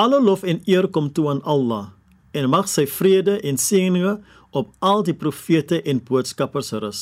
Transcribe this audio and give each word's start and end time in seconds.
Alle 0.00 0.20
lof 0.22 0.44
en 0.48 0.62
eer 0.64 0.88
kom 0.88 1.10
toe 1.12 1.28
aan 1.32 1.42
Allah 1.54 1.90
en 2.32 2.46
mag 2.52 2.68
sy 2.70 2.86
vrede 2.86 3.36
en 3.46 3.58
seëninge 3.58 4.16
op 4.56 4.70
al 4.90 5.02
die 5.06 5.16
profete 5.22 5.80
en 5.82 6.00
boodskappers 6.06 6.70
rus. 6.82 7.00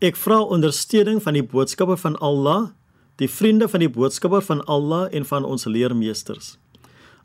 Ek 0.00 0.16
vra 0.16 0.38
ondersteuning 0.56 1.18
van 1.24 1.36
die 1.36 1.44
boodskapper 1.44 1.98
van 2.00 2.16
Allah, 2.24 2.70
die 3.20 3.28
vriende 3.28 3.68
van 3.68 3.82
die 3.82 3.90
boodskapper 3.92 4.44
van 4.48 4.62
Allah 4.70 5.08
en 5.12 5.26
van 5.28 5.44
ons 5.44 5.66
leermeesters. 5.66 6.54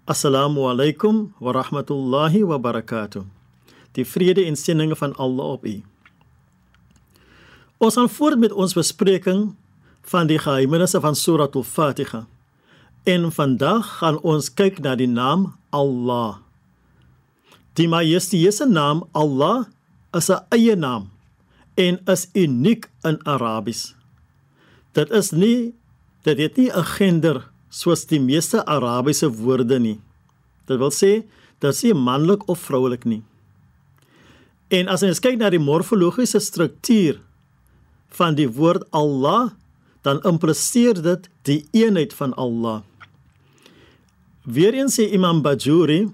Assalamu 0.10 0.66
alaykum 0.72 1.30
wa 1.40 1.54
rahmatullahi 1.56 2.42
wa 2.48 2.58
barakatuh 2.58 3.28
die 3.98 4.06
vrede 4.08 4.46
en 4.48 4.56
seëninge 4.56 4.96
van 4.96 5.16
Allah 5.20 5.56
op 5.58 5.66
u. 5.68 5.76
Ons 7.82 7.98
gaan 7.98 8.10
voort 8.10 8.40
met 8.40 8.52
ons 8.52 8.76
bespreking 8.78 9.50
van 10.12 10.30
die 10.30 10.40
geheimenisse 10.40 11.00
van 11.02 11.16
Surah 11.16 11.50
Al-Fatiha. 11.52 12.26
En 13.04 13.32
vandag 13.34 13.98
gaan 13.98 14.20
ons 14.22 14.52
kyk 14.54 14.78
na 14.86 14.94
die 14.94 15.10
naam 15.10 15.56
Allah. 15.74 16.38
Die 17.74 17.88
majestueuse 17.90 18.68
naam 18.70 19.08
Allah 19.18 19.66
is 20.14 20.30
'n 20.30 20.46
eie 20.54 20.76
naam 20.76 21.10
en 21.76 22.00
is 22.06 22.30
uniek 22.34 22.90
in 23.04 23.18
Arabies. 23.26 23.96
Dit 24.94 25.10
is 25.10 25.32
nie 25.32 25.74
dit 26.24 26.38
het 26.38 26.58
nie 26.58 26.70
'n 26.70 26.84
gender 26.84 27.50
soos 27.70 28.06
die 28.06 28.20
meeste 28.20 28.66
Arabiese 28.66 29.30
woorde 29.30 29.80
nie. 29.80 30.00
Dit 30.68 30.78
wil 30.78 30.92
sê 30.92 31.24
dit 31.60 31.74
is 31.74 31.84
nie 31.84 31.94
manlik 31.94 32.48
of 32.48 32.60
vroulik 32.60 33.06
nie. 33.06 33.24
En 34.70 34.88
as 34.88 35.04
ons 35.04 35.20
kyk 35.20 35.38
na 35.38 35.50
die 35.50 35.60
morfologiese 35.60 36.40
struktuur 36.40 37.20
van 38.10 38.36
die 38.36 38.50
woord 38.50 38.84
Allah, 38.92 39.52
dan 40.02 40.22
impliseer 40.22 41.02
dit 41.02 41.30
die 41.42 41.66
eenheid 41.72 42.14
van 42.14 42.34
Allah. 42.34 42.82
Weereens 44.46 44.98
sê 44.98 45.06
Imam 45.14 45.42
Bajuri 45.42 46.10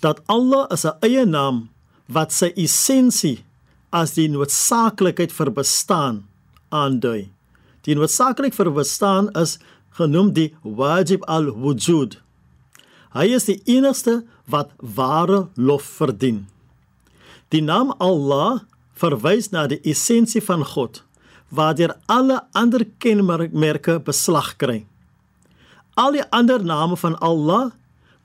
dat 0.00 0.20
Allah 0.28 0.66
is 0.70 0.84
'n 0.84 0.98
eie 1.00 1.24
naam 1.24 1.68
wat 2.08 2.32
sy 2.32 2.52
essensie 2.56 3.44
as 3.90 4.12
die 4.12 4.28
noodsaaklikheid 4.28 5.32
vir 5.32 5.50
bestaan 5.50 6.24
aandui. 6.70 7.30
Die 7.82 7.94
noodsaaklikheid 7.94 8.54
vir 8.54 8.70
bestaan 8.72 9.30
is 9.34 9.58
genoem 9.96 10.32
die 10.32 10.54
wajib 10.62 11.24
al-wujud. 11.24 12.20
Hy 13.14 13.26
is 13.34 13.44
die 13.44 13.62
enigste 13.64 14.24
wat 14.46 14.70
ware 14.78 15.48
lof 15.56 15.82
verdien. 15.82 16.46
Die 17.48 17.62
naam 17.62 17.94
Allah 17.98 18.60
verwys 18.94 19.50
na 19.50 19.66
die 19.66 19.80
essensie 19.82 20.42
van 20.42 20.64
God, 20.64 21.02
waardeur 21.48 21.96
alle 22.06 22.42
ander 22.52 22.84
kenmerke 22.98 23.98
beslag 23.98 24.56
kry. 24.56 24.86
Al 25.94 26.18
die 26.18 26.26
ander 26.30 26.62
name 26.64 26.96
van 26.96 27.16
Allah 27.18 27.70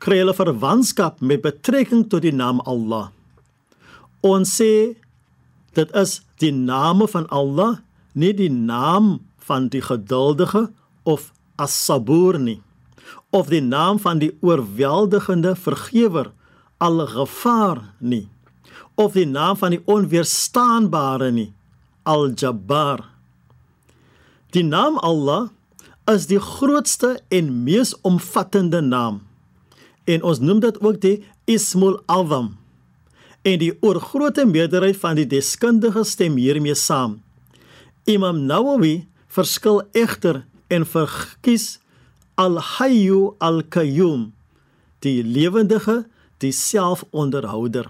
kry 0.03 0.19
hulle 0.21 0.35
verwantskap 0.35 1.21
met 1.21 1.41
betrekking 1.45 2.05
tot 2.09 2.25
die 2.25 2.35
naam 2.35 2.61
Allah. 2.65 3.09
Ons 4.25 4.57
sê 4.59 4.95
dit 5.75 5.95
is 5.95 6.21
die 6.39 6.53
name 6.53 7.07
van 7.07 7.27
Allah, 7.31 7.81
nie 8.13 8.33
die 8.33 8.51
naam 8.51 9.19
van 9.45 9.67
die 9.71 9.81
geduldige 9.83 10.69
of 11.03 11.31
as-sabur 11.55 12.39
nie 12.39 12.61
of 13.35 13.49
die 13.51 13.61
naam 13.61 13.99
van 13.99 14.21
die 14.21 14.31
oorweldigende 14.39 15.55
vergewer 15.59 16.31
al-Ghaffar 16.79 17.81
nie 17.99 18.27
of 18.95 19.11
die 19.15 19.27
naam 19.27 19.57
van 19.59 19.75
die 19.75 19.81
onweerstaanbare 19.91 21.31
nie, 21.31 21.51
Al-Jabbar. 22.07 23.03
Die 24.55 24.63
naam 24.63 24.97
Allah 25.03 25.49
is 26.11 26.27
die 26.29 26.39
grootste 26.39 27.15
en 27.33 27.63
mees 27.63 27.93
omvattende 28.05 28.81
naam. 28.81 29.21
En 30.05 30.23
ons 30.23 30.39
noem 30.39 30.59
dit 30.61 30.77
ook 30.81 30.99
die 31.01 31.17
Ismul 31.49 31.97
Azam. 32.05 32.53
En 33.41 33.59
die 33.61 33.73
oorgrootste 33.81 34.45
meerderheid 34.45 34.97
van 35.01 35.17
die 35.17 35.27
deskundiges 35.29 36.13
stem 36.13 36.37
hiermee 36.37 36.77
saam. 36.77 37.21
Imam 38.05 38.45
Nawawi 38.45 39.07
verskil 39.27 39.81
egter 39.97 40.43
en 40.69 40.85
verkies 40.85 41.79
Al-Hayyu 42.35 43.35
Al-Qayyum, 43.39 44.33
die 45.05 45.23
lewendige, 45.23 46.03
die 46.43 46.51
selfonderhouder. 46.51 47.89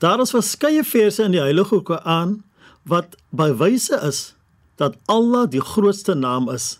Daar 0.00 0.20
is 0.20 0.32
verskeie 0.34 0.84
verse 0.84 1.22
in 1.22 1.36
die 1.36 1.42
Heilige 1.42 1.80
Koran 1.84 2.40
wat 2.88 3.16
bewyse 3.36 4.00
is 4.08 4.32
dat 4.80 4.96
Allah 5.12 5.44
die 5.50 5.60
grootste 5.60 6.14
naam 6.16 6.48
is. 6.48 6.78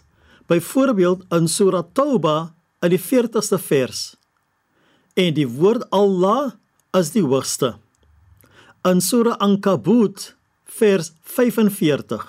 Byvoorbeeld 0.49 1.25
in 1.29 1.49
Surah 1.49 1.85
Tauba 1.93 2.55
in 2.81 2.95
die 2.95 3.01
40ste 3.01 3.61
vers. 3.61 4.01
En 5.15 5.35
die 5.37 5.49
woord 5.49 5.85
Allah 5.93 6.57
is 6.97 7.13
die 7.13 7.23
hoogste. 7.23 7.75
In 8.89 9.05
Surah 9.05 9.37
Ankabut 9.45 10.33
vers 10.65 11.13
45 11.37 12.25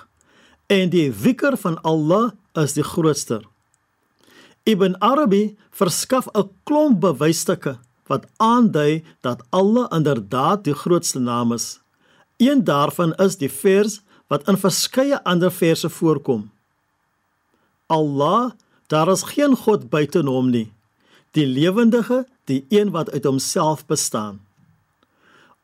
en 0.72 0.92
die 0.92 1.08
zikr 1.12 1.56
van 1.56 1.78
Allah 1.88 2.32
is 2.60 2.76
die 2.76 2.84
grootste. 2.84 3.40
Ibn 4.68 4.94
Arabi 5.00 5.56
verskaf 5.70 6.28
'n 6.34 6.50
klomp 6.68 7.00
bewysstukke 7.00 7.78
wat 8.06 8.28
aandui 8.36 9.04
dat 9.20 9.42
Allah 9.50 9.88
inderdaad 9.90 10.64
die 10.64 10.74
grootste 10.74 11.18
naam 11.18 11.52
is. 11.52 11.80
Een 12.36 12.64
daarvan 12.64 13.14
is 13.14 13.36
die 13.36 13.50
vers 13.50 14.02
wat 14.26 14.48
in 14.48 14.58
verskeie 14.58 15.18
ander 15.24 15.52
verse 15.52 15.88
voorkom. 15.90 16.50
Allah, 17.86 18.52
daar 18.86 19.10
is 19.12 19.22
geen 19.22 19.56
god 19.56 19.88
buite 19.90 20.22
hom 20.26 20.50
nie. 20.50 20.72
Die 21.32 21.46
lewendige, 21.46 22.26
die 22.44 22.64
een 22.68 22.90
wat 22.90 23.10
uit 23.10 23.24
homself 23.24 23.86
bestaan. 23.86 24.40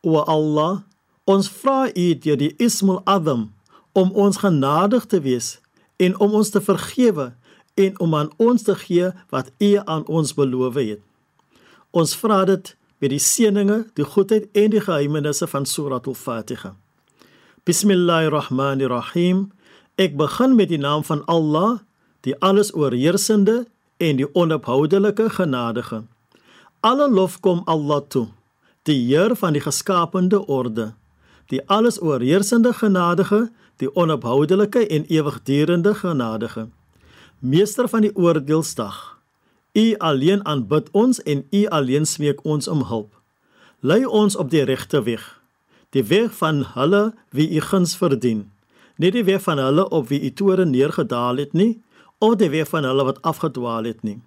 O 0.01 0.19
Allah, 0.19 0.83
ons 1.25 1.49
vra 1.51 1.89
U 1.93 2.07
deur 2.19 2.39
die 2.41 2.55
Ismul 2.57 3.01
Azam 3.05 3.51
om 3.93 4.13
ons 4.13 4.41
genadig 4.41 5.07
te 5.07 5.21
wees 5.21 5.59
en 5.97 6.19
om 6.19 6.35
ons 6.39 6.51
te 6.51 6.61
vergewe 6.61 7.33
en 7.75 8.01
om 8.01 8.15
aan 8.15 8.31
ons 8.37 8.63
te 8.63 8.75
gee 8.75 9.11
wat 9.29 9.51
U 9.59 9.77
aan 9.85 10.07
ons 10.07 10.35
beloof 10.35 10.75
het. 10.75 11.01
Ons 11.91 12.17
vra 12.17 12.45
dit 12.45 12.75
met 12.99 13.11
die 13.11 13.23
seëninge, 13.23 13.85
die 13.95 14.05
goedheid 14.05 14.49
en 14.53 14.71
die 14.71 14.83
geheimenisse 14.83 15.47
van 15.47 15.67
Surah 15.67 16.03
Al-Fatiha. 16.03 16.75
Bismillahirrahmanirrahim. 17.69 19.51
Ek 20.01 20.15
begin 20.17 20.55
met 20.57 20.71
die 20.73 20.79
naam 20.81 21.03
van 21.05 21.21
Allah, 21.29 21.83
die 22.25 22.33
alles 22.41 22.71
oorheersende 22.73 23.67
en 24.01 24.17
die 24.17 24.29
onophoudelike 24.33 25.27
genadige. 25.37 25.99
Alle 26.81 27.11
lof 27.13 27.37
kom 27.45 27.61
Allah 27.69 28.01
toe, 28.09 28.31
die 28.89 28.97
Heer 28.97 29.37
van 29.37 29.53
die 29.53 29.61
geskapende 29.61 30.41
orde, 30.49 30.95
die 31.53 31.61
alles 31.69 32.01
oorheersende 32.01 32.73
genadige, 32.73 33.51
die 33.77 33.93
onophoudelike 33.93 34.87
en 34.89 35.05
ewigdurende 35.05 35.93
genadige. 35.95 36.71
Meester 37.39 37.89
van 37.89 38.09
die 38.09 38.17
oordeelsdag. 38.17 39.19
U 39.77 39.95
alleen 39.99 40.41
aanbid 40.47 40.89
ons 40.97 41.21
en 41.23 41.45
U 41.53 41.67
alleen 41.67 42.09
smeek 42.09 42.41
ons 42.49 42.69
om 42.69 42.89
hulp. 42.89 43.13
Lei 43.81 44.07
ons 44.07 44.37
op 44.41 44.49
die 44.49 44.65
regte 44.65 45.03
weg, 45.05 45.38
die 45.91 46.05
weg 46.05 46.33
van 46.37 46.65
hulle 46.75 47.15
wie 47.31 47.49
u 47.57 47.61
guns 47.61 47.97
verdien, 47.97 48.51
nie 48.97 49.11
die 49.11 49.25
weg 49.25 49.43
van 49.43 49.59
hulle 49.59 49.89
op 49.89 50.09
wie 50.09 50.21
u 50.21 50.31
tore 50.33 50.65
neergedaal 50.65 51.37
het 51.37 51.53
nie, 51.53 51.79
of 52.19 52.35
die 52.41 52.51
weg 52.51 52.69
van 52.69 52.85
hulle 52.85 53.05
wat 53.05 53.23
afgedwaal 53.23 53.85
het 53.85 54.03
nie. 54.03 54.19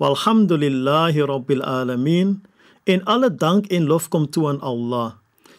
Walhamdulillahi 0.00 1.20
rabbil 1.20 1.62
alamin. 1.62 2.42
En 2.84 3.04
alle 3.04 3.34
dank 3.34 3.66
en 3.66 3.86
lof 3.86 4.08
kom 4.08 4.30
toe 4.30 4.48
aan 4.48 4.60
Allah. 4.60 5.12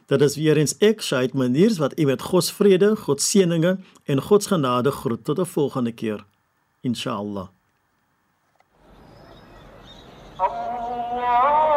Dit 0.06 0.22
is 0.22 0.36
weer 0.36 0.58
eens 0.58 0.74
ek 0.82 1.02
Shaid 1.02 1.34
Maniers 1.34 1.78
wat 1.78 2.00
u 2.00 2.06
met 2.06 2.22
God 2.22 2.44
se 2.44 2.54
vrede, 2.54 2.96
God 2.96 3.22
se 3.22 3.38
seëninge 3.38 3.78
en 4.06 4.22
God 4.22 4.44
se 4.44 4.50
genade 4.50 4.92
groet 4.92 5.24
tot 5.24 5.40
'n 5.40 5.46
volgende 5.46 5.92
keer. 5.92 6.26
Inshallah. 6.82 7.48
Allah 10.38 11.71